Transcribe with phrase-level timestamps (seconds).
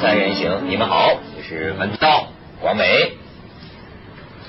[0.00, 2.28] 锵三人行，你们好，我是文道
[2.62, 3.12] 广美。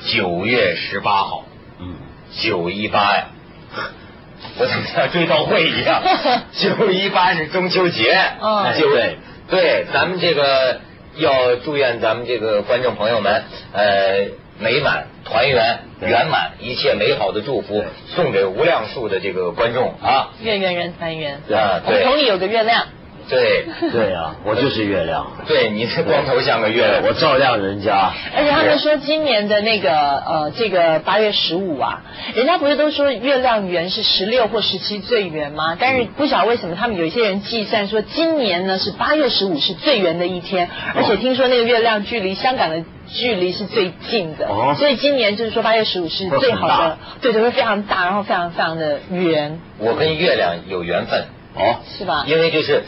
[0.08, 1.44] 九月十八号，
[1.78, 1.94] 嗯，
[2.42, 3.28] 九一八呀，
[4.58, 6.02] 我怎么像追悼会一样？
[6.56, 9.18] 九一八是中秋节，嗯，九对。
[9.50, 10.80] 对，咱们这个
[11.18, 17.84] 要祝愿咱们这个观众朋友们，呃，美满团圆圆满，一切美好的祝福
[18.16, 21.42] 送给无量数的这个观众啊，月圆人团圆。
[21.54, 22.88] 啊，我们棚里有个月亮。
[23.30, 25.26] 对对啊，我就是月亮。
[25.48, 28.12] 对，你这光头像个月亮，我照亮人家。
[28.36, 32.02] 而且他们说今年的那个呃，这个八月十五啊，
[32.36, 35.78] 人家不是都说月亮圆是十六或十七最圆吗？
[35.80, 49.60] 但是不晓得为什么他们有一些人计算说今年呢是八月十五是最圆的一天，而且听说那个月亮距离香港的距离是最近的，哦所以今年就是说八月十五是最好的，对对，会非常大，然后非常非常的圆。
[49.78, 52.26] 我跟月亮有缘分哦，是吧？
[52.28, 52.84] 因为就是。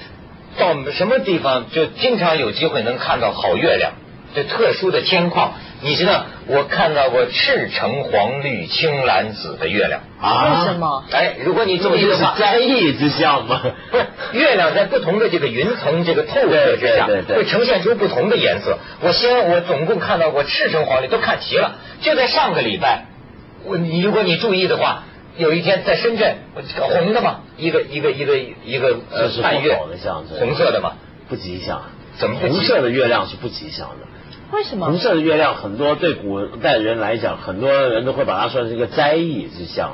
[0.57, 3.93] 到什么地方就经常有机会能看到好月亮，
[4.35, 5.53] 这特殊的天况。
[5.81, 10.61] 你知道我看到过赤橙黄绿青蓝紫的月亮啊？
[10.61, 11.03] 为什么？
[11.11, 13.61] 哎，如果你注意的话，灾异之象吗？
[13.91, 18.77] 不是，月亮在不同的这个云层这个透射之下，会呈现出不同的颜色。
[19.01, 23.05] 我先我总共看到过赤橙黄绿都看齐了，就在上个礼拜，
[23.65, 25.03] 我你如果你注意的话。
[25.37, 26.35] 有一天在深圳，
[26.79, 30.93] 红的嘛，一个一个一个一个呃半月的象征，红色的嘛，
[31.27, 31.81] 不吉祥。
[32.17, 34.05] 怎么红色的月亮是不吉祥的？
[34.55, 34.85] 为什么？
[34.85, 39.93] 红色的月亮，很多对古代人来讲，很多人都会把它算是一个灾异之象，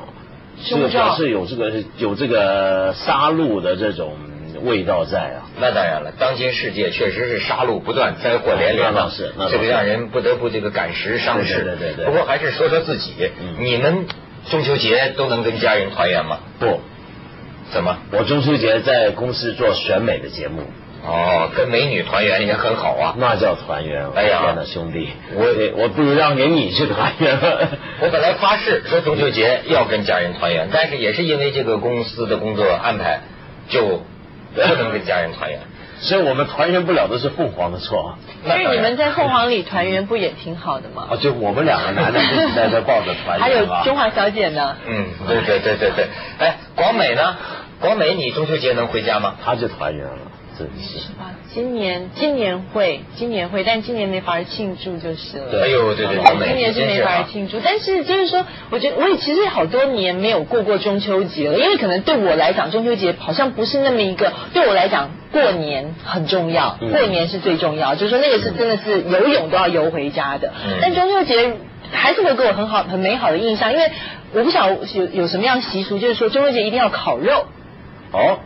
[0.61, 4.17] 是表示有这个有这个杀戮的这种
[4.63, 5.47] 味道在啊。
[5.61, 11.63] 那当然了，当今世界确实是杀戮不断，灾祸连连那是，这个让人不得不这个感时伤势。
[11.63, 12.05] 对对对。
[12.07, 13.13] 不过还是说说自己，
[13.57, 14.05] 你们。
[14.49, 16.39] 中秋节都能跟家人团圆吗？
[16.59, 16.79] 不，
[17.71, 17.97] 怎么？
[18.11, 20.63] 我中秋节在公司做选美的节目。
[21.01, 23.15] 哦，跟美女团圆也很好啊。
[23.17, 24.05] 那叫团圆。
[24.15, 27.37] 哎呀，兄弟，我我不如让给你去团圆。
[28.01, 33.21] 我本来发誓说中秋节要跟家人团圆，但是也是因为这个公司的工作安排，
[33.69, 34.03] 就
[34.53, 35.61] 不能跟家人团圆。
[36.01, 38.17] 所以我们团圆不了的是凤凰的错。
[38.45, 41.07] 所以你们在凤凰里团圆不也挺好的吗？
[41.11, 44.77] 啊，就我们两个男的一直在这抱着团圆还有中华小姐呢。
[44.87, 46.07] 嗯，对对对对对。
[46.39, 47.35] 哎，广美呢？
[47.81, 49.35] 广美，你中秋节能回家吗？
[49.43, 50.28] 他就团圆了。
[50.65, 51.33] 是吧？
[51.53, 55.63] 今年今年会，今年会，但今年没法庆祝就是了。
[55.63, 57.59] 哎呦，对对对，今年是没法庆祝。
[57.63, 64.33] 但是就是说，我觉得我也其实好多年没有过过中秋节了，因为可能对我来讲，中秋节好像不是那么一个。
[64.53, 67.95] 对我来讲，过年很重要，过年是最重要。
[67.95, 70.51] 就是说，那个是真的是游泳都要游回家的。
[70.81, 71.53] 但中秋节
[71.91, 73.91] 还是会给我很好很美好的印象，因为
[74.33, 77.45] 我不晓有有什么样习俗，就是说中秋节一定要烤肉。
[78.11, 78.39] 哦。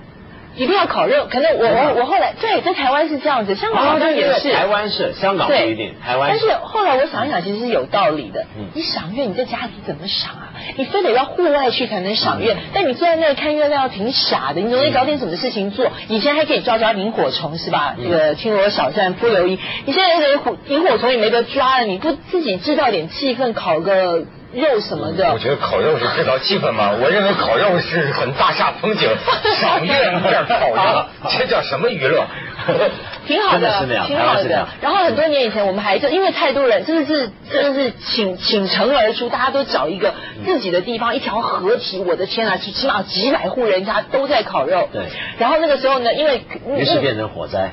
[0.55, 4.53] 一定要烤肉，可能我我我后来对在台湾是这样子，香港好像也是。
[4.53, 6.29] 台湾是香港不一定，台湾。
[6.29, 8.45] 但是后来我想一想，其实是有道理的。
[8.73, 10.53] 你赏月，你在家里怎么赏啊？
[10.75, 14.61] 你非得要户外去才能赏月，但你坐在那里看月亮挺傻的。
[14.61, 15.91] 你容易搞点什么事情做。
[16.07, 17.95] 以前还可以抓抓萤火虫是吧？
[18.01, 19.57] 这个青罗小扇扑流萤。
[19.85, 24.25] 你现在连萤火虫也没得抓了，你不自己制造点气氛，烤个？
[24.53, 25.33] 肉什么的？
[25.33, 26.91] 我觉得烤肉是制造气氛嘛。
[27.01, 29.09] 我认为烤肉是很大煞风景，
[29.59, 31.05] 赏月一下烤肉，
[31.37, 32.25] 这叫什么娱乐？
[33.25, 34.67] 挺好的，挺好的。
[34.81, 40.13] 然后很多年以前，我们还就因为太多人，真的是真的是倾倾城而出，大家都找一个
[40.45, 41.99] 自己的地方，一条河堤。
[41.99, 44.89] 我的天啊，起码几百户人家都在烤肉。
[44.91, 45.03] 对。
[45.39, 46.43] 然后那个时候呢，因为
[46.77, 47.71] 于是变成火灾。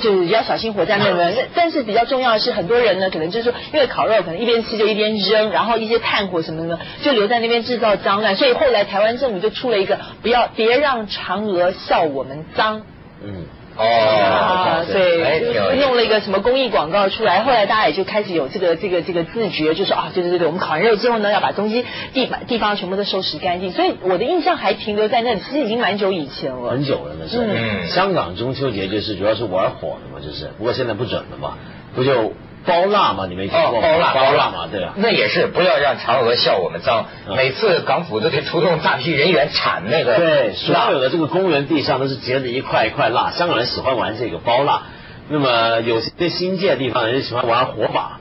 [0.00, 12.82] 就是要小心火灾那个，但是比较重要的是，很多人呢，可能就是说，因为烤肉可能一边吃就一边扔，然后一些炭火什么的就留在那边制造脏乱，所以后来台湾政府就出了一个，不要别让嫦娥笑我们脏。
[13.22, 13.44] 嗯。
[13.76, 23.72] 哦，对，弄了一个什么公益广告出来，后来大家也就开始有这个这个这个自觉，就说啊，对对对对，我们烤完肉之后呢，要把东西地板地方全部都收拾干净。
[23.72, 26.70] 所以我的印象还停留在那里，其实已经蛮久以前了。
[26.70, 27.38] 很久了那是。
[27.38, 27.88] 嗯。
[27.88, 31.58] 香港中秋节就是主要是玩火的嘛，就是，不过现在不准了嘛，
[31.94, 32.32] 不就。
[32.66, 33.80] 包辣嘛，你没听过？
[33.80, 34.92] 包辣，包辣嘛，对啊。
[34.96, 37.06] 那也是不要让嫦娥笑我们脏。
[37.36, 40.16] 每次港府都得出动大批人员铲那个。
[40.16, 43.30] 对，所有的这个公园地上都是结着一块一块蜡。
[43.30, 44.82] 香港人喜欢玩这个包辣，
[45.28, 48.18] 那么有些新界地方人喜欢玩火把。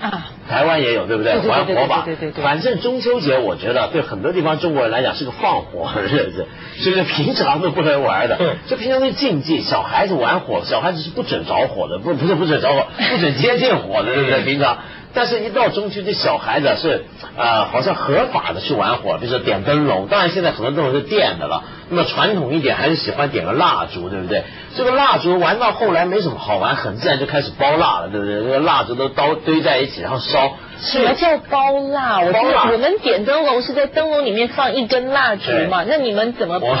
[0.00, 1.36] 啊，台湾也有，对不对？
[1.48, 2.42] 玩火把，对对对。
[2.42, 6.46] 反正中秋节，我觉得对很多地方中国人来讲是个放火的日子，
[6.78, 8.56] 是不是平常都不能玩的？
[8.66, 14.42] 就平常是禁忌，小孩子玩火，小孩子是不准着火的，不不是不准着火，不准接近火的，对不对？
[14.42, 14.78] 平常。
[15.16, 17.06] 但是，一到中秋，这小孩子是
[17.38, 20.08] 呃，好像合法的去玩火，比如说点灯笼。
[20.08, 21.64] 当然，现在很多灯笼是电的了。
[21.88, 24.44] 那么传统一点，还是喜欢点个蜡烛，对不对？
[24.76, 28.44] 这个蜡烛玩到后来没什么好玩，很自然就开始包蜡了，对不对？
[28.44, 30.52] 这个蜡烛都刀堆在一起，然后烧。
[30.80, 32.20] 什么叫包蜡？
[32.20, 35.82] 我记得我们点灯笼是在灯笼里面放一根蜡烛嘛。
[35.88, 36.58] 那你们怎么？
[36.60, 36.76] 我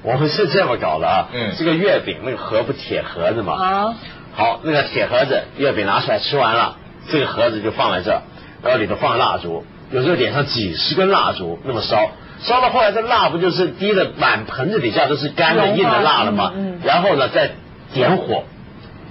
[0.02, 1.28] 我们是这么搞的啊。
[1.34, 1.52] 嗯。
[1.58, 3.52] 这个月饼那个盒不铁盒子嘛。
[3.52, 3.94] 啊。
[4.34, 6.76] 好，那个铁盒子月饼拿出来吃完了。
[7.10, 8.22] 这个盒子就放在这，
[8.62, 12.10] 然后里头放蜡烛，有时候点上几十根蜡烛，那么烧，
[12.40, 16.52] 烧到后来这蜡不就是滴的满盆子底下都是干的硬的蜡了吗？
[16.84, 17.52] 然后呢再
[17.92, 18.44] 点火，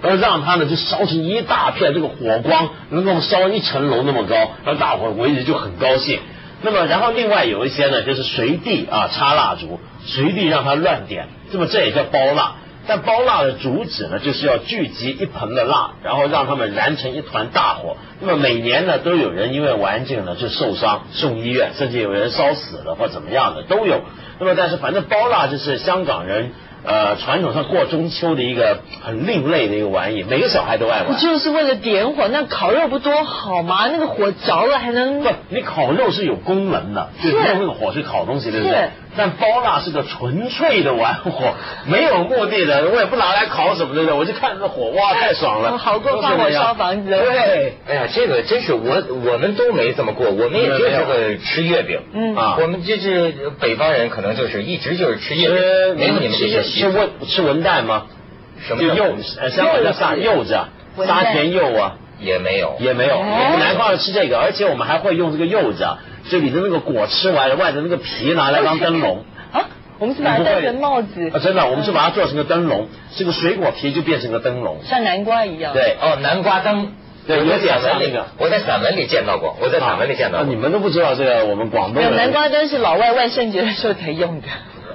[0.02, 4.36] 然后让它呢就烧成一大片，这个火光能够烧一层楼那么高，
[4.66, 6.20] 让大伙围着就很高兴。
[6.62, 12.56] 那么然后另外有一些呢就是随地啊插蜡烛，随地让它乱点，那么这也叫包蜡。
[12.88, 17.98] 但包蜡的主旨呢，就是要聚集一盆的蜡，然后让他们燃成一团大火。
[18.20, 24.02] 那么每年呢，都有人因为玩这个呢就受伤送医院，甚至有人烧死了或怎么样的都有。
[24.40, 26.52] 那么但是反正包蜡就是香港人。
[26.86, 31.18] 呃，传统上过中秋的一个很另类的一个玩意，每个小孩都爱玩。
[31.18, 33.88] 就是为了点火，那烤肉不多好吗？
[33.88, 35.30] 那个火着了还能不？
[35.48, 38.90] 你烤肉是有功能的，就是用那个火去烤东西，对不对？
[39.16, 41.54] 但包蜡是个纯粹的玩火，
[41.86, 47.10] 没有目的的，我也不拿来烤什么的，我就看着火，哇，太爽了，好过放火烧房子。
[47.10, 56.64] 对，哎呀，这个真是我我们都没这么过，我们也就是个吃月饼，嗯啊，我们就是北方人，可能就是一直就是吃月饼，没有你们这些。
[56.64, 58.04] 吃文吃文旦吗？
[58.66, 59.16] 什么柚？
[59.50, 60.70] 香港叫啥柚子啊？
[61.06, 61.96] 沙田柚啊？
[62.24, 63.18] 也没有，也没有。
[63.18, 66.00] 我们南方人吃这个，而且我们还会用这个柚子啊，
[66.30, 69.66] 这里的那个果吃完，外头那个皮拿来当灯笼啊。
[70.00, 75.74] 我们是把它戴成帽子啊，真的，我们是把它做成个灯笼，这个水果皮就变成个灯笼，像南瓜一样。
[75.74, 76.92] 对，哦，南瓜灯，
[77.28, 78.26] 对，有点像那个。
[78.38, 80.48] 我在散文里见到过，我在散文里见到过。
[80.48, 82.04] 你们都不知道这个，我们广东。
[82.16, 84.48] 南瓜灯是老外万圣节的时候才用的。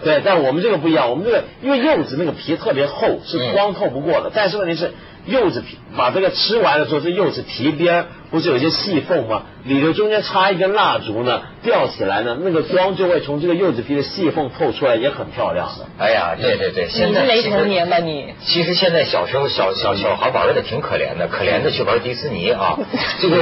[0.05, 4.31] 对，但我们这个不一样，我们这个因为柚子那个皮特别厚，是光透不过的。
[4.35, 4.93] 但是问题是，
[5.29, 9.43] 柚子皮把这个吃完了之后，这柚子皮边不是有一些细缝吗？
[9.65, 15.87] 里头中间插一根蜡烛呢，吊起来呢，那个光就会从这个柚子皮的细缝透出来，也很漂亮的。
[15.99, 18.33] 哎呀，对对对，现在没童年吧你？
[18.45, 22.79] 其实现在小时候小小小孩玩的挺可怜的，可怜的去玩迪士尼啊。
[23.21, 23.37] 这个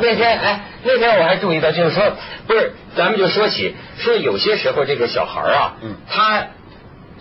[0.00, 2.02] 那天哎，那天我还注意到，就是说
[2.46, 2.72] 不是。
[2.94, 6.46] 咱们就说起，说有些时候这个小孩啊，嗯，他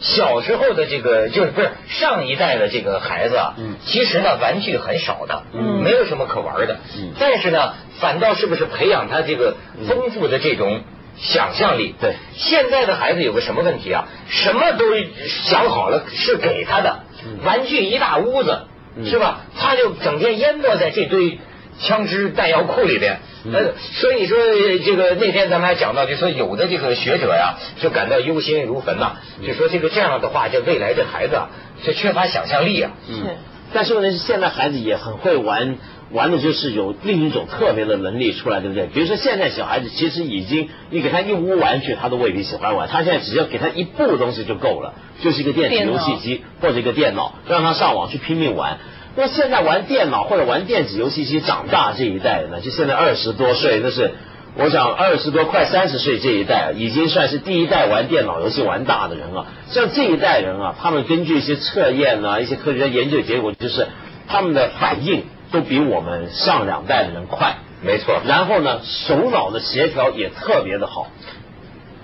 [0.01, 9.55] 小时候的这个就是不是上一代的这个孩子啊，嗯，其实呢玩具很少的，嗯，没有什么可玩的，嗯，但是呢，反倒是不是培养他这个
[9.87, 10.81] 丰富的这种
[11.17, 11.95] 想象力？
[12.01, 14.07] 对，现在的孩子有个什么问题啊？
[14.27, 14.85] 什么都
[15.27, 17.03] 想好了是给他的，
[17.45, 18.63] 玩具一大屋子，
[19.05, 19.41] 是吧？
[19.59, 21.39] 他就整天淹没在这堆。
[21.81, 23.19] 枪支弹药库里边，
[23.51, 24.37] 呃，所以说
[24.85, 31.49] 这个那天咱们还讲到，就说有的这个学者呀，就感到忧心如焚呐，就说这个这样的话，这未来这孩子啊，
[31.83, 32.91] 就缺乏想象力啊。
[33.09, 33.35] 嗯。
[33.73, 35.77] 但是呢，现在孩子也很会玩，
[36.11, 38.87] 玩的就是有另一种特别的能力出来，对不对？
[38.93, 42.89] 比如说现在小孩子其实已经，你给他一屋玩具，他都未必喜欢玩。
[42.89, 48.77] 他现在只要给他一部东西就够了，就是一个电子游戏机或者一个电脑，让他上网去拼命玩。
[49.15, 54.11] 那现在玩电脑或者玩电子游戏机长大这一代呢，就现在二十多岁，那是
[54.55, 59.47] 我想二十多快三十岁这一代，已经算是第一代玩电脑游戏玩大的人了。
[59.69, 63.87] 像这一代人啊，他们根据一些测验啊，一些科学家研究结果，就是
[64.27, 67.57] 他们的反应都比我们上两代的人快。
[67.81, 68.21] 没错。
[68.25, 71.07] 然后呢，手脑的协调也特别的好。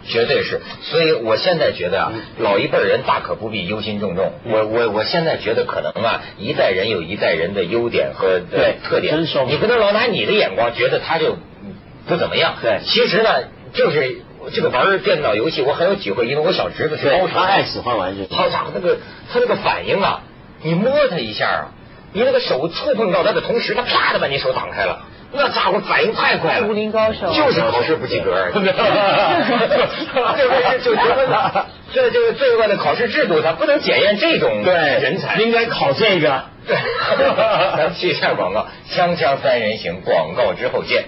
[0.08, 4.30] 绝对是，所以我现在觉得啊，老一辈人大可不必忧心忡忡。
[4.46, 11.38] 我我我现在觉得可能啊，一代人有一代人的优点和对特点，你不能老拿你的眼光觉得他就
[12.08, 12.56] 不怎么样。
[12.62, 13.30] 对，其实呢，
[13.74, 14.22] 就是
[14.54, 18.36] 这个玩电脑游戏，我很有体会，因为我小侄子是高手，他爱喜欢玩这个。
[18.36, 18.98] 好家伙，那个
[19.32, 20.22] 他那个反应啊，
[20.62, 21.62] 你摸他一下啊，
[22.14, 25.06] 你那个手触碰到他的同时，他啪的把你手挡开了。
[25.38, 28.34] 那家伙反应太快了，武林高手，就是考试不及格。
[28.54, 28.72] 这不是
[30.84, 36.44] 就觉得 这就是最恶的考试制度，它不能检验这种对人才，应该考这个。
[36.68, 36.76] 对，
[37.78, 41.06] 咱们去一下广告，锵锵三人行，广告之后见。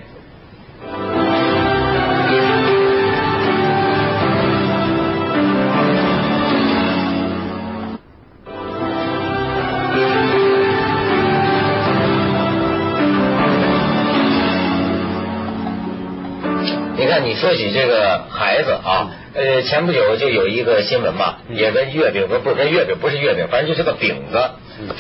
[17.19, 24.49] 你说起这个孩子啊，呃，前不久就有一个新闻嘛，也跟月饼不不跟月饼不是月饼，反正就是个饼子，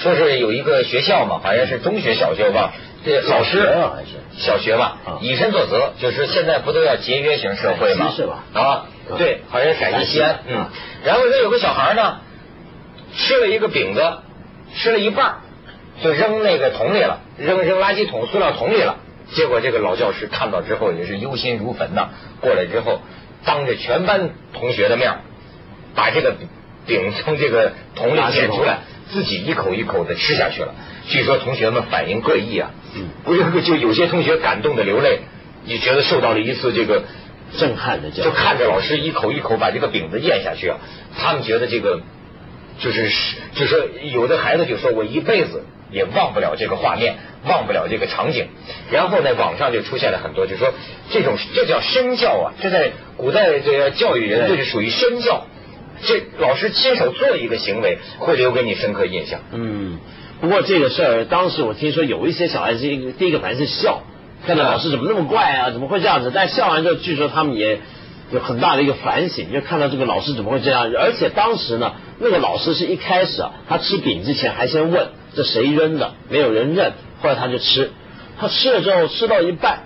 [0.01, 2.73] 说是有一个学校嘛，好像是中学、小学吧，
[3.05, 3.59] 这老师
[4.37, 8.11] 小学吧，以身作则，就是现在不都要节约型社会嘛？
[8.15, 8.43] 是吧？
[8.53, 8.85] 啊，
[9.17, 10.65] 对，好像是陕西西安，嗯，
[11.03, 12.17] 然后说有个小孩呢，
[13.15, 14.01] 吃了一个饼子，
[14.75, 15.37] 吃了一半，
[16.03, 18.97] 就扔那个桶里了，扔扔垃圾桶、塑料桶里了。
[19.31, 22.09] 结果这个老教师看到之后也是忧心如焚呐，
[22.41, 23.01] 过来之后，
[23.45, 25.19] 当着全班同学的面，
[25.93, 26.35] 把这个
[26.87, 28.79] 饼从这个桶里捡出来，
[29.11, 30.73] 自己一口一口的吃下去了。
[31.07, 32.71] 据说同学们反应各异啊，
[33.23, 35.19] 不是就有些同学感动的流泪，
[35.65, 37.03] 也觉得受到了一次这个
[37.57, 40.77] 震撼的教育，就看着老师一口一口把这个饼子咽下去啊，
[41.17, 42.01] 他们觉得这个
[42.79, 43.11] 就是
[43.53, 43.79] 就说
[44.11, 45.63] 有的孩子就说我一辈子。
[45.91, 48.47] 也忘不了这个画面，忘不了这个场景。
[48.91, 50.73] 然后呢，网上就出现了很多，就说
[51.09, 55.45] 这种这叫身教啊，这在古代这个教育人，这是属于身教。
[56.01, 59.41] 这老师亲手做一个行为，会留给你深刻印象。
[59.51, 59.99] 嗯，
[60.39, 62.79] 不过这个事儿，当时我听说有一些小孩子，
[63.17, 64.03] 第一个反应是笑，
[64.47, 66.31] 看到老师怎么那么怪啊，怎么会这样子？
[66.33, 67.79] 但笑完之后，据说他们也
[68.31, 70.89] 有很大的一个反省，就看到这个老师怎么会这样。
[70.97, 75.09] 而且当时呢，那个老师是一开始啊，他吃饼之前还先问。
[75.35, 76.13] 这谁扔的？
[76.29, 76.93] 没有人认。
[77.21, 77.91] 后来他就吃，
[78.39, 79.83] 他吃了之后吃到一半，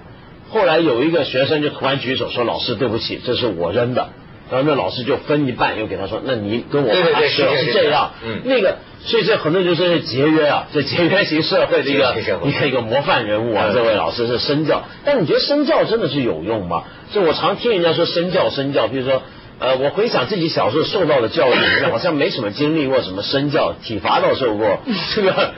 [0.50, 4.10] 后来有一个学生就突然举手说：“老师，对不起，这是我扔的。”
[4.52, 13.72] 然后那老师就分一半，又给他说：“那你跟我他吃是这样。”嗯，那个所以这很多就是节约啊，这节约型社会的一个一个一个模范人物啊。
[13.74, 16.84] 这位老师是身教，但你觉得身教真的是有用吗？
[17.12, 19.22] 就我常听人家说身教身教，比如说。
[19.60, 21.56] 呃，我回想自己小时候受到的教育，
[21.90, 24.80] 好像没什么经历过什么身教，体罚倒受过。
[24.92, 25.52] 是吧，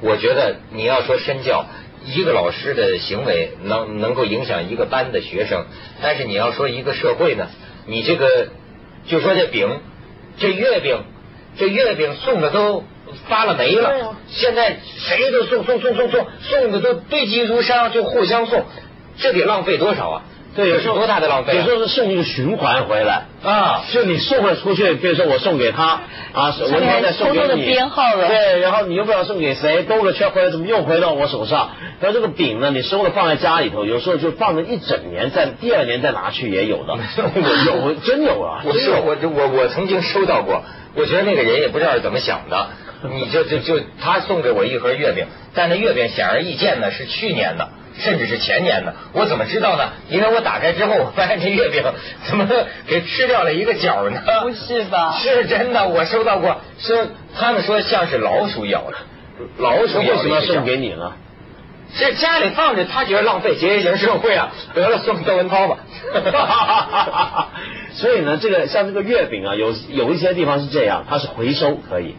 [0.00, 1.66] 我觉得你要说身教，
[2.04, 5.64] 一个老师的行为能能够影响一个班的学生，
[6.02, 7.46] 但是你要说一个社会呢，
[7.86, 8.48] 你这个
[9.06, 9.80] 就说这饼，
[10.38, 10.98] 这月饼，
[11.56, 12.84] 这月饼送的都
[13.28, 18.64] 发了霉了，现在谁都送送送送送，送的都堆积如山，就互相送，
[19.16, 20.22] 这得浪费多少啊？
[20.56, 21.54] 对，有时候多大的浪费？
[21.56, 26.00] 有时候是送一个循环回来啊，就你送了出去，比如说我送给他
[26.32, 28.26] 啊，我以后再送给你，编号了。
[28.26, 31.70] 对，然后你又不知道送给谁，兜了圈回来，怎么又回到我手上？
[32.00, 36.96] 然后这个饼呢，你收了放在家里头，有时候就放了一整年，在第二年再拿去也有的。
[37.66, 38.62] 有，真有啊！
[38.64, 40.62] 我是我我我曾经收到过，
[40.94, 42.68] 我觉得那个人也不知道是怎么想的，
[43.12, 47.68] 你就就就他送给我一盒月饼，但那月饼显而易见呢是去年的。
[47.98, 49.90] 甚至是前年的，我怎么知道呢？
[50.08, 51.82] 因为我打开之后，我发现这月饼
[52.24, 52.46] 怎么
[52.86, 54.20] 给吃掉了一个角呢？
[54.42, 55.16] 不是吧？
[55.18, 57.06] 是真的，我收到过，说
[57.38, 58.96] 他们说像是老鼠咬的，
[59.58, 61.12] 老鼠为什么要送给你呢？
[61.98, 65.78] 这家里放着，他觉得浪费，节约型社会啊，得了，送窦文涛吧。
[67.94, 72.16] 所以呢，这个像这个月饼啊，有有一些地方是这样，它是回收可以。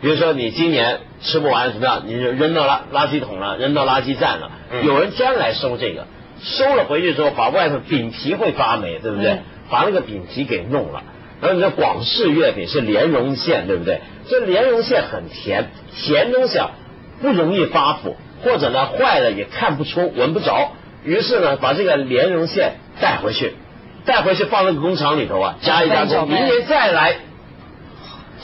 [0.00, 2.02] 比如说你今年吃不完怎么样？
[2.06, 4.50] 你就扔到垃垃圾桶了，扔到垃圾站了。
[4.82, 6.06] 有人专来收这个，
[6.42, 9.40] 收了回去之后，把外头饼皮会发霉，对不对？
[9.70, 11.02] 把那个饼皮给弄了。
[11.40, 14.00] 然后你的广式月饼是莲蓉馅，对不对？
[14.28, 16.70] 这莲蓉馅很甜，甜东西啊
[17.20, 20.72] 不容易发腐，或者呢坏了也看不出、闻不着。
[21.04, 23.54] 于是呢，把这个莲蓉馅带回去，
[24.06, 27.16] 带回去放那个工厂里头啊，加一加工，明年再来。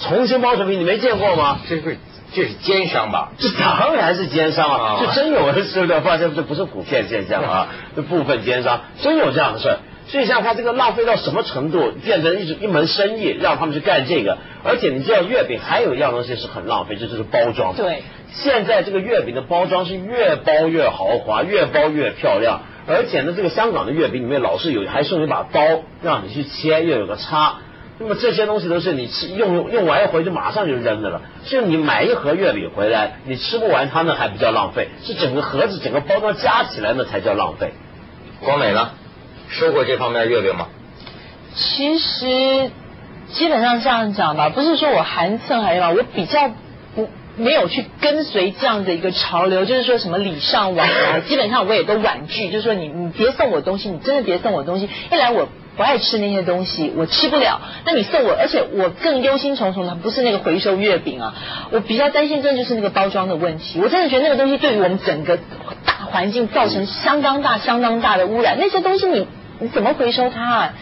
[0.00, 1.58] 重新包成品，你没见过吗？
[1.68, 1.98] 这是
[2.34, 3.32] 这是奸商吧？
[3.38, 4.98] 这当然是奸商啊！
[5.00, 9.78] 就真有人收掉，发现这不是普遍现象啊， 这部分奸商真有这样的事儿。
[10.08, 14.38] 所以像他这个浪费到什么程度，变成一一门生意，让他们去干这个。
[14.62, 17.74] 而且你知道月饼还有一样东西是很浪费，这就是包装。
[17.74, 22.60] 对，现在这个月饼的包装是越包越豪华，越包越漂亮。
[22.86, 25.60] 而且呢，这个香港的月饼里面老是有还送一把刀
[26.02, 27.56] 让你去切，又有个叉。
[27.98, 31.22] 那么这些东西都是你吃用用完一回就马上就扔的了。
[31.46, 37.72] 就你买一盒月饼回来，你吃不完它那还比较浪费，是整个盒子整个包装加起来那才叫浪费。
[38.44, 38.90] 光美呢，
[39.48, 40.68] 收过这方面月饼吗？
[41.54, 42.70] 其实
[43.28, 46.50] 基本上这样讲吧，不是说我寒碜还是什么，我比较
[46.94, 55.48] 不没有去跟随这样的一个潮流，就是说什么礼尚往来，基本上我也都婉拒，就是说你你别送我东西，你真的别送我东西，一来我。
[55.76, 57.60] 不爱吃那些东西，我吃不了。
[57.84, 61.34] 那你送我，而且我更忧心忡忡的不是那个回收月饼啊，
[61.70, 63.78] 我比较担心真的就是那个包装的问题。
[63.82, 65.36] 我真的觉得那个东西对于我们整个
[65.84, 68.56] 大环境造成相当大、相当大的污染。
[68.58, 69.26] 那些东西你
[69.60, 70.72] 你怎么回收它啊？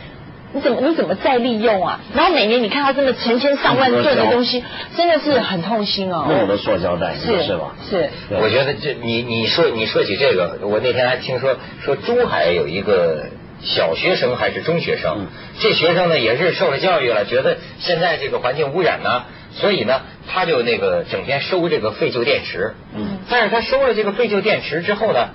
[0.52, 1.98] 你怎么你怎么再利用啊？
[2.14, 4.62] 然后每年你看它这么成千上万吨的东西，
[4.96, 6.26] 真的是很痛心哦。
[6.28, 7.74] 那么多塑胶袋，是是吧？
[7.90, 8.10] 是。
[8.40, 13.24] 我觉得这你你说你说起这个，我那天还听说说珠海有一个。
[13.64, 15.26] 小学生还是中学生，
[15.58, 22.74] 这学生呢也是受了教育了，觉得现在这个环境污染呢，所以呢，他就那个整天收这个废旧电池。
[22.94, 23.18] 嗯。
[23.30, 25.30] 但是他收了这个废旧电池之后呢，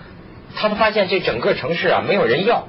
[0.55, 2.67] 他发现这整个城市啊没有人要。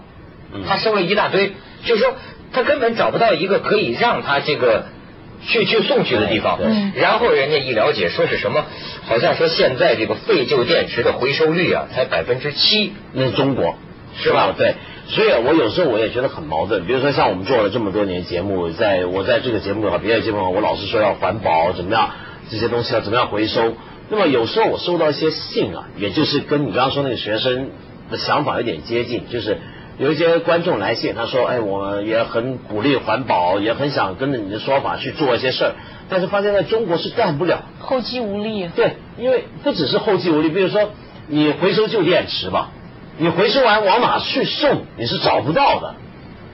[0.53, 0.65] 嗯。
[0.67, 1.53] 他收了一大堆，
[1.85, 2.15] 就是说
[2.53, 4.87] 他根本找不到一个可以让他这个
[5.47, 6.59] 去去送去的地方。
[6.63, 6.93] 嗯。
[6.97, 8.65] 然后人家一了解，说是什么？
[9.07, 12.95] 好像说现在这个废旧电池的回收率啊，才百分之七。
[13.13, 13.77] 那是中国，
[14.17, 14.55] 是吧？
[14.57, 14.75] 对。
[15.11, 16.87] 所以，我有时候我也觉得很矛盾。
[16.87, 22.11] 比如说，像我们做了这么多年节目，在我在这个节目和别的节目，我老是说要环保，怎么样，
[22.49, 23.75] 这些东西要怎么样回收。
[24.09, 27.71] 那么有时候我收到一些信啊，也就是跟你刚刚说那个学生
[28.09, 29.59] 的想法有点接近，就是
[29.99, 35.73] 有一些观众来信，他说：“哎，我也很鼓励环保，也很想跟着你的说法去做一些事儿，
[36.09, 40.91] 但是发现在中国是干不了，后继无力。”对，因为不只是后继无力，比如说
[41.27, 42.71] 你回收旧电池吧。
[43.21, 44.87] 你回收完往哪去送？
[44.97, 45.95] 你是找不到的。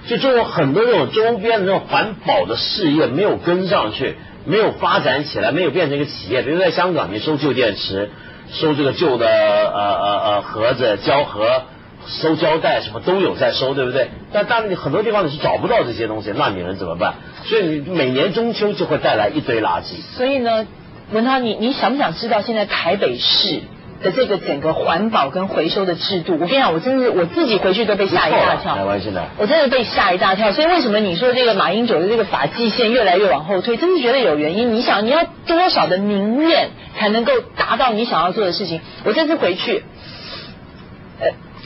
[0.08, 6.42] 就中国很多这种周边的这种环保的事业没有跟上去，没有发展起来，没有变成一个企业。
[6.42, 8.10] 比如在香港，你收旧电池，
[8.50, 11.62] 收这个旧的呃呃呃盒子、胶盒，
[12.08, 14.10] 收胶带什么都有在收，对不对？
[14.32, 17.14] 但但你很多地方你是找不到这些东西，那你能怎么办？
[17.44, 20.02] 所以你每年中秋就会带来一堆垃圾。
[20.16, 20.66] 所以呢，
[21.12, 23.60] 文涛，你你想不想知道现在台北市？
[24.02, 28.74] 的这个整个环保跟回收的制度，我跟你讲，我真是我自己回去都被吓一大跳。
[28.76, 30.52] 台湾现在，我真的被吓一大跳。
[30.52, 34.74] 所以为什么你说这个马英九的这个法纪线越来越往后退，真的觉得有原因。
[34.74, 38.80] 你想，你要多少的民怨才能够达到你想要做的事情？
[39.04, 39.84] 我这次回去，呃，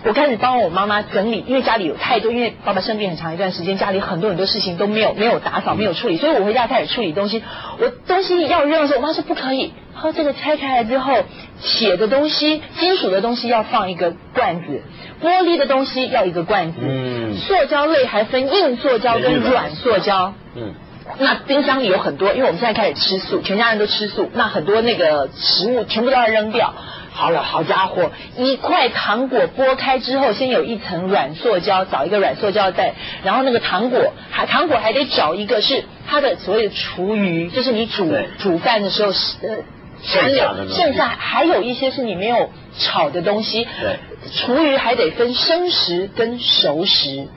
[0.03, 7.43] 我开始帮我妈妈整理，因为家里有太多，因为爸爸生病很长一段时间，家里很多很多事情都没有没有打扫，没有处理，所以我回家开始处理东西。
[7.79, 9.73] 我东西要扔的时候，我妈说不可以。
[9.93, 11.25] 然后这个拆开来之后，
[11.63, 14.81] 铁的东西、金属的东西要放一个罐子，
[15.23, 16.79] 玻璃的东西要一个罐子。
[16.81, 17.37] 嗯。
[17.37, 20.33] 塑胶类还分硬塑胶跟软塑胶。
[20.57, 20.73] 嗯。
[21.19, 26.73] 那冰箱里有很多，因为我们现在开始吃素，全家人都吃素，那很多那个食物全部都要扔掉。
[27.13, 32.95] 好了，好家伙，一块糖果剥开之后，先有一层软塑胶，找一个软塑胶袋，
[33.25, 39.59] 然后那个糖果还糖果还得找一个是它的所谓的厨余，就是你煮煮饭的时候呃。
[40.03, 43.69] 剩下的剩下还有一些是你没有炒的东西。
[43.83, 43.97] 对，
[44.33, 47.29] 厨余还得分生食跟熟食。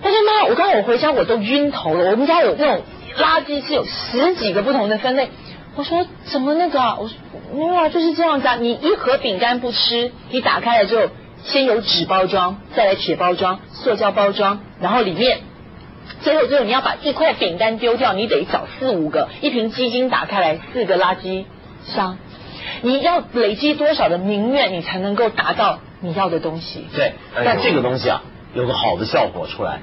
[0.00, 0.46] 我的妈！
[0.48, 2.12] 我刚刚我回家我都晕头了。
[2.12, 2.82] 我们家有那种
[3.18, 5.28] 垃圾是有十几个不同的分类。
[5.76, 6.78] 我说怎么那个？
[7.00, 7.16] 我说
[7.52, 8.56] 没有啊，就是这样子啊。
[8.56, 11.12] 你一盒饼干不吃，你打开了之后，
[11.44, 15.40] 先有纸包装，再来铁包装、塑胶包装，然后里面。
[16.22, 21.44] 最后，最后你要把一块饼干丢掉，你得找四五个；一瓶鸡精打开来，四个垃圾
[21.86, 22.18] 箱。
[22.82, 26.86] 你要累积多少的民怨，你才能够达到你要的东西？
[26.94, 28.22] 对，但这个东西啊，
[28.54, 29.80] 有个好的效果出来。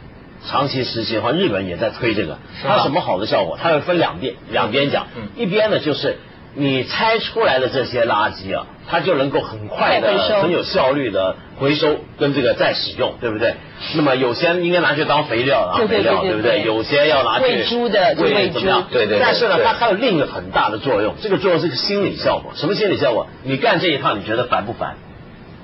[0.49, 2.37] 长期实行的话，日本也在推这个。
[2.63, 3.57] 它什么好的效果？
[3.61, 5.07] 它会分两边，两边讲。
[5.35, 6.17] 一边呢，就是。
[6.53, 13.53] 你拆出来的这些垃圾啊，它就能够很快的、很有效率的回收跟这个再使用，对不对？
[13.95, 16.61] 那么有些应该拿去当肥料，当肥料，对不对？
[16.63, 18.85] 有些要拿去喂猪的，喂怎么样？
[18.91, 19.17] 对对。
[19.21, 22.51] 但是呢，它还有另一个很大的作用，这个作用是个心理效果。
[22.53, 23.27] 什么心理效果？
[23.43, 24.97] 你干这一趟，你觉得烦不烦？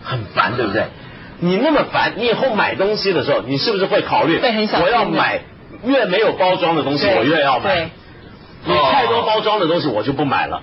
[0.05, 0.83] 很烦，对不对？
[1.39, 4.39] 你那么烦，你以后买东西的时候，你是不是会考虑？
[4.81, 5.41] 我要买
[5.83, 7.89] 越没有包装的东西，我越要买。
[8.65, 10.61] 你太多包装的东西，我就不买了。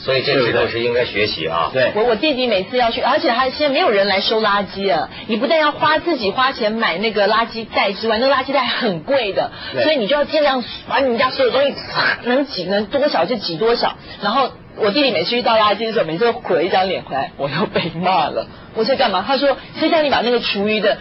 [0.00, 1.70] 所以这些都是应该学习啊！
[1.72, 5.10] 对，我我弟弟每次要去，而且他现在没有人来收垃圾啊。
[5.26, 9.50] 你不但要花自己花钱买那个垃圾袋之外，那个垃圾袋很贵的，
[9.82, 11.74] 所以你就要尽量把你们家所有东西
[12.22, 13.96] 能挤能多少就挤多少。
[14.22, 18.46] 然后我弟弟每次去倒垃圾的时候，每次都苦了一张脸回来，我又被骂了。
[18.74, 19.24] 我说干嘛？
[19.26, 20.98] 他说谁叫你把那个厨余的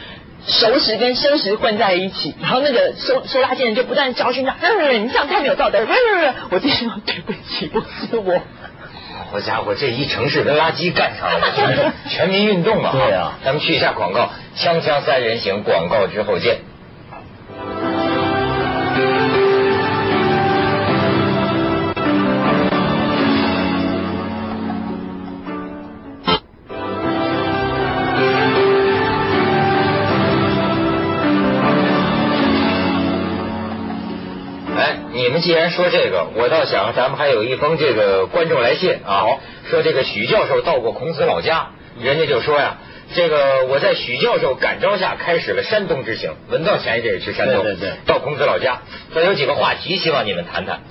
[0.48, 2.36] 熟食跟生食混在一起？
[2.42, 4.56] 然后那个收收垃圾人就不断教训他，
[4.92, 5.86] 你这样太没有道德。
[6.50, 8.42] 我弟弟说对不起，不是我。
[9.30, 12.92] 好家伙，这一城市跟垃圾干上了，全 全民运动啊！
[12.94, 16.60] 对啊，咱们去一下广告，锵锵三人行，广告之后见。
[35.48, 41.68] 既然说这个，我倒想，咱们还有一封这个观众来信啊，说这个许教授到过孔子老家，
[42.02, 42.80] 人家就说呀，
[43.16, 46.34] 这个我在许教授感召下开始了山东之行。
[46.50, 48.82] 文道前一阵也去山东，对对对，到孔子老家，
[49.14, 50.82] 说有几个话题希望你们谈谈。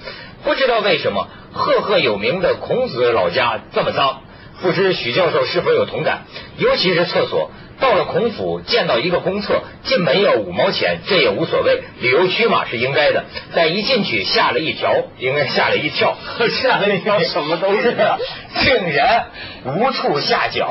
[0.43, 4.23] 不知道为什么赫赫有名的孔子老家这么脏，
[4.63, 6.23] 不知许教授是否有同感？
[6.57, 13.25] 尤其是厕所到了孔府，见到一个公厕，进门要五毛钱，这也无所谓，旅游区嘛是应该的。
[13.55, 16.17] 但一进去吓了一跳，应该吓了一跳，
[16.63, 18.19] 吓了一跳，什么东西啊？
[18.63, 19.27] 竟然
[19.65, 20.71] 无处下脚，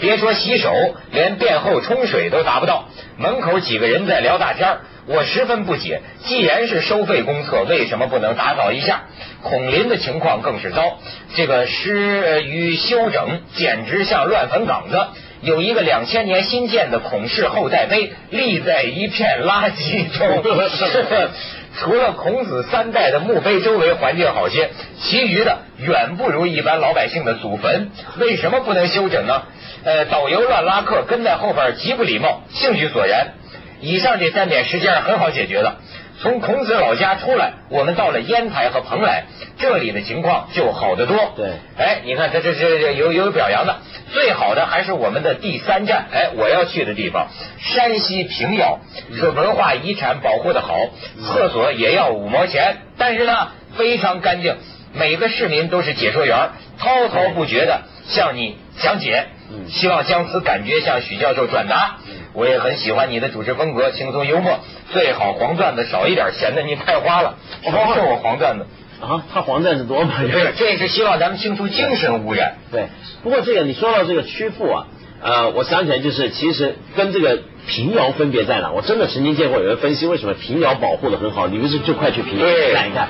[0.00, 0.72] 别说洗手，
[1.10, 2.84] 连便后冲水都达不到。
[3.18, 9.04] 门口几个人在聊大天我十分不解，既然是收费公厕，为什么不能打扫一下？
[9.42, 10.98] 孔林的情况更是糟，
[11.34, 14.98] 这个施与修整简直像乱坟岗子。
[15.42, 20.42] 有一个两千年新建的孔氏后代碑，立在一片垃圾中。
[21.78, 27.90] 除了孔子三代的墓碑周围环境好些，其余的远不如一般老百姓的祖坟。
[28.18, 29.42] 为什么不能修整呢？
[29.84, 33.34] 呃，导游乱拉客，跟在后边极不礼貌，兴趣所然。
[33.82, 35.76] 以上这三点实际上很好解决的。
[36.22, 39.24] 从孔子老家出来，我们到了烟台和蓬莱，
[39.58, 41.34] 这里的情况就好得多。
[41.36, 43.76] 对，哎，你看，这这这有有表扬的，
[44.12, 48.78] 最好的还是我们的第三站，哎，我要去的地方，山西平遥，
[49.14, 50.74] 说文化遗产保护的好，
[51.22, 54.56] 厕所也要五毛钱，但是呢，非常干净，
[54.94, 59.26] 每个市民都是解说员，滔滔不绝的向你讲解，
[59.68, 61.96] 希望将此感觉向许教授转达。
[62.32, 64.58] 我也很喜欢你的主持风格，轻松幽默，
[64.92, 67.36] 最好黄段子少一点，显得你太花了。
[67.64, 68.66] 我不是我黄段子
[69.00, 70.14] 啊，他黄段子多吗？
[70.20, 72.56] 对，这是希望咱们清除精神污染。
[72.70, 72.88] 对，
[73.22, 74.86] 不过这个你说到这个曲阜啊，
[75.22, 78.70] 呃，我想起来就是，其实跟这个平遥分别在哪？
[78.70, 83.08] 我真的曾经见过有人分析为什么平遥保护的很好，你们是就快去平遥看一看。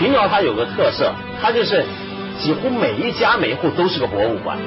[0.00, 1.84] 平遥它有个特色，它就是
[2.40, 4.58] 几乎每一家每一户都是个博物馆。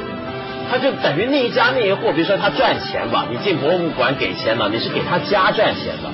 [0.72, 6.10] 他就等于那一家那一户，比如说他赚钱吧，你进博物馆给钱了，你是给他家赚钱的，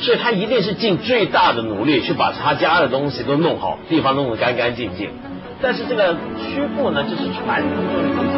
[0.00, 5.10] 所以他一定是尽最大的努力去把他家的东西都弄好，地方弄得干干净净。
[5.62, 8.29] 但是这个曲阜呢，就是传统。